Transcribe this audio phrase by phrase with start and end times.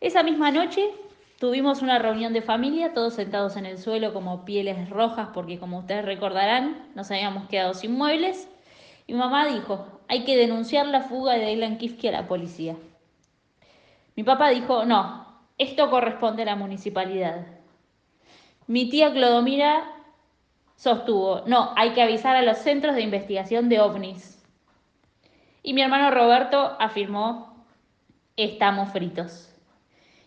[0.00, 0.90] Esa misma noche
[1.38, 5.78] tuvimos una reunión de familia, todos sentados en el suelo como pieles rojas, porque como
[5.78, 8.48] ustedes recordarán, nos habíamos quedado sin muebles.
[9.06, 12.76] Y mamá dijo, hay que denunciar la fuga de Dylan Kifke a la policía.
[14.16, 17.46] Mi papá dijo, no, esto corresponde a la municipalidad.
[18.66, 19.92] Mi tía Clodomira
[20.76, 24.44] sostuvo, no, hay que avisar a los centros de investigación de ovnis.
[25.62, 27.64] Y mi hermano Roberto afirmó,
[28.36, 29.55] estamos fritos.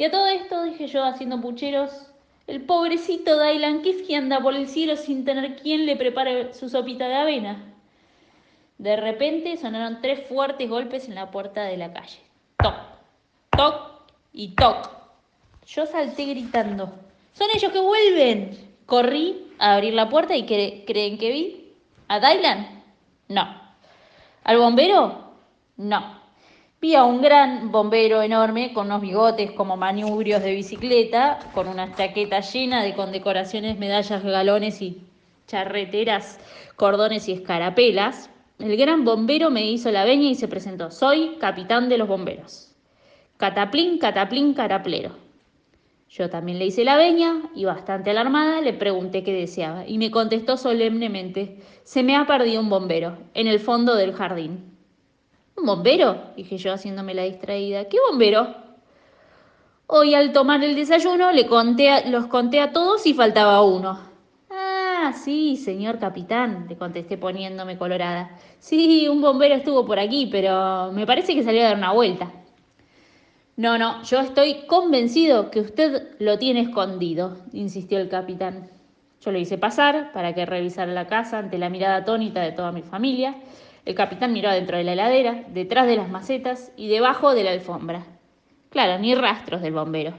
[0.00, 1.90] Y a todo esto dije yo haciendo pucheros,
[2.46, 7.06] el pobrecito Dylan Kifke anda por el cielo sin tener quien le prepare su sopita
[7.06, 7.74] de avena.
[8.78, 12.18] De repente sonaron tres fuertes golpes en la puerta de la calle.
[12.62, 12.76] Toc,
[13.54, 13.90] toc
[14.32, 14.88] y toc.
[15.66, 16.90] Yo salté gritando.
[17.34, 18.58] ¡Son ellos que vuelven!
[18.86, 21.74] Corrí a abrir la puerta y ¿creen que vi?
[22.08, 22.84] ¿A Dylan?
[23.28, 23.46] No.
[24.44, 25.34] ¿Al bombero?
[25.76, 26.19] No.
[26.82, 31.94] Vi a un gran bombero enorme con unos bigotes como manubrios de bicicleta, con una
[31.94, 35.02] chaqueta llena de condecoraciones, medallas, galones y
[35.46, 36.40] charreteras,
[36.76, 38.30] cordones y escarapelas.
[38.58, 40.90] El gran bombero me hizo la veña y se presentó.
[40.90, 42.74] Soy capitán de los bomberos.
[43.36, 45.10] Cataplín, cataplín, caraplero.
[46.08, 50.10] Yo también le hice la veña y bastante alarmada le pregunté qué deseaba y me
[50.10, 54.79] contestó solemnemente, se me ha perdido un bombero en el fondo del jardín.
[55.60, 56.16] ¿Un bombero?
[56.36, 57.84] dije yo haciéndome la distraída.
[57.84, 58.54] ¿Qué bombero?
[59.88, 63.98] Hoy al tomar el desayuno le conté los conté a todos y faltaba uno.
[64.50, 68.30] Ah, sí, señor capitán, le contesté poniéndome colorada.
[68.58, 72.32] Sí, un bombero estuvo por aquí, pero me parece que salió a dar una vuelta.
[73.56, 78.70] No, no, yo estoy convencido que usted lo tiene escondido, insistió el capitán.
[79.20, 82.72] Yo lo hice pasar para que revisara la casa ante la mirada atónita de toda
[82.72, 83.34] mi familia
[83.84, 87.52] el capitán miró adentro de la heladera, detrás de las macetas y debajo de la
[87.52, 88.04] alfombra.
[88.70, 90.14] Claro, ni rastros del bombero.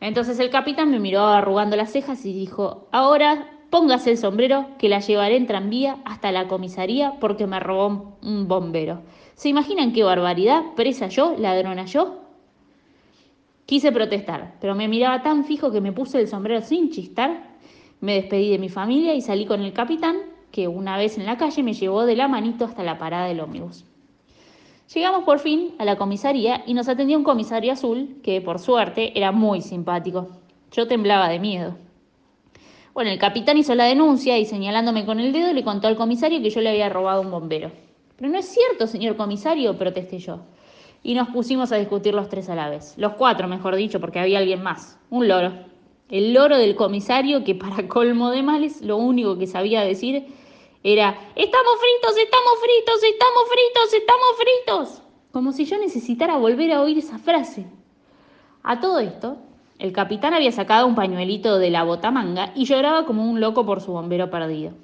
[0.00, 4.88] Entonces el capitán me miró arrugando las cejas y dijo, ahora póngase el sombrero que
[4.88, 9.02] la llevaré en tranvía hasta la comisaría porque me robó un bombero.
[9.34, 10.62] ¿Se imaginan qué barbaridad?
[10.74, 11.36] ¿Presa yo?
[11.38, 12.22] ¿Ladrona yo?
[13.66, 17.56] Quise protestar, pero me miraba tan fijo que me puse el sombrero sin chistar.
[18.00, 20.16] Me despedí de mi familia y salí con el capitán
[20.56, 23.40] que una vez en la calle me llevó de la manito hasta la parada del
[23.40, 23.84] ómnibus.
[24.94, 29.12] Llegamos por fin a la comisaría y nos atendió un comisario azul que, por suerte,
[29.14, 30.28] era muy simpático.
[30.72, 31.76] Yo temblaba de miedo.
[32.94, 36.40] Bueno, el capitán hizo la denuncia y señalándome con el dedo le contó al comisario
[36.40, 37.70] que yo le había robado un bombero.
[38.16, 40.40] Pero no es cierto, señor comisario, protesté yo.
[41.02, 42.94] Y nos pusimos a discutir los tres a la vez.
[42.96, 44.98] Los cuatro, mejor dicho, porque había alguien más.
[45.10, 45.52] Un loro.
[46.08, 50.24] El loro del comisario que, para colmo de males, lo único que sabía decir
[50.92, 55.02] era, estamos fritos, estamos fritos, estamos fritos, estamos fritos.
[55.32, 57.66] Como si yo necesitara volver a oír esa frase.
[58.62, 59.38] A todo esto,
[59.80, 63.80] el capitán había sacado un pañuelito de la botamanga y lloraba como un loco por
[63.80, 64.74] su bombero perdido.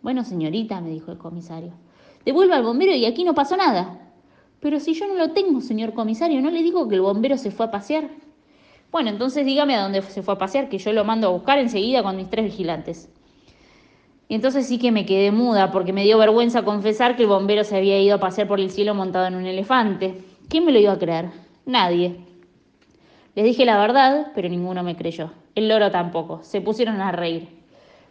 [0.00, 1.74] Bueno, señorita, me dijo el comisario,
[2.24, 4.14] devuelva al bombero y aquí no pasó nada.
[4.60, 7.50] Pero si yo no lo tengo, señor comisario, ¿no le digo que el bombero se
[7.50, 8.08] fue a pasear?
[8.90, 11.58] Bueno, entonces dígame a dónde se fue a pasear, que yo lo mando a buscar
[11.58, 13.10] enseguida con mis tres vigilantes.
[14.30, 17.64] Y entonces sí que me quedé muda porque me dio vergüenza confesar que el bombero
[17.64, 20.22] se había ido a pasear por el cielo montado en un elefante.
[20.48, 21.30] ¿Quién me lo iba a creer?
[21.66, 22.14] Nadie.
[23.34, 25.32] Les dije la verdad, pero ninguno me creyó.
[25.56, 26.44] El loro tampoco.
[26.44, 27.48] Se pusieron a reír.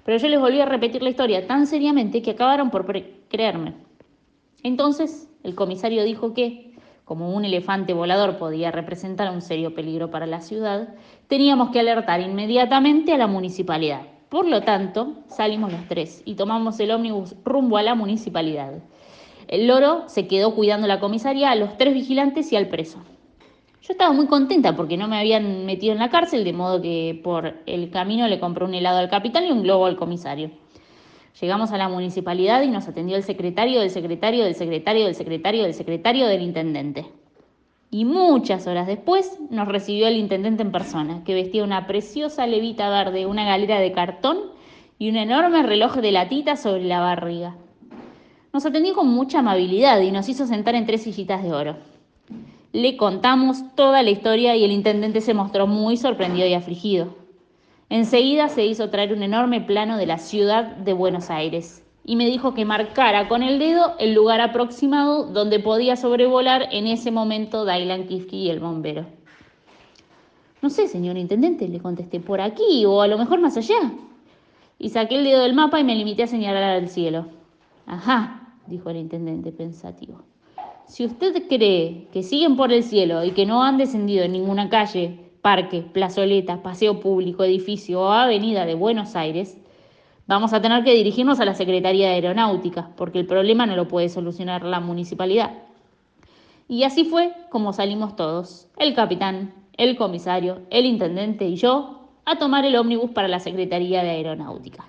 [0.04, 2.86] Pero yo les volví a repetir la historia tan seriamente que acabaron por
[3.30, 3.76] creerme.
[4.62, 6.76] Entonces el comisario dijo que,
[7.06, 10.96] como un elefante volador podía representar un serio peligro para la ciudad,
[11.30, 14.19] teníamos que alertar inmediatamente a la municipalidad.
[14.30, 18.74] Por lo tanto, salimos los tres y tomamos el ómnibus rumbo a la municipalidad.
[19.48, 23.00] El loro se quedó cuidando la comisaría, a los tres vigilantes y al preso.
[23.82, 27.20] Yo estaba muy contenta porque no me habían metido en la cárcel, de modo que
[27.24, 30.52] por el camino le compré un helado al capitán y un globo al comisario.
[31.42, 35.64] Llegamos a la municipalidad y nos atendió el secretario del secretario del secretario del secretario
[35.64, 37.08] del secretario del intendente.
[37.92, 42.90] Y muchas horas después nos recibió el intendente en persona, que vestía una preciosa levita
[42.90, 44.38] verde, una galera de cartón
[45.00, 47.56] y un enorme reloj de latita sobre la barriga.
[48.54, 51.78] Nos atendió con mucha amabilidad y nos hizo sentar en tres sillitas de oro.
[52.74, 57.16] Le contamos toda la historia y el intendente se mostró muy sorprendido y afligido.
[57.90, 62.26] Enseguida se hizo traer un enorme plano de la ciudad de Buenos Aires y me
[62.26, 67.66] dijo que marcara con el dedo el lugar aproximado donde podía sobrevolar en ese momento
[67.66, 69.06] Dylan Kifke y el bombero.
[70.62, 73.94] No sé, señor intendente, le contesté, por aquí o a lo mejor más allá.
[74.78, 77.28] Y saqué el dedo del mapa y me limité a señalar al cielo.
[77.86, 80.22] Ajá, dijo el intendente pensativo.
[80.88, 84.70] Si usted cree que siguen por el cielo y que no han descendido en ninguna
[84.70, 89.58] calle parque, plazoleta, paseo público, edificio o avenida de Buenos Aires,
[90.30, 93.88] vamos a tener que dirigirnos a la Secretaría de Aeronáutica, porque el problema no lo
[93.88, 95.64] puede solucionar la municipalidad.
[96.68, 102.38] Y así fue como salimos todos, el capitán, el comisario, el intendente y yo, a
[102.38, 104.86] tomar el ómnibus para la Secretaría de Aeronáutica.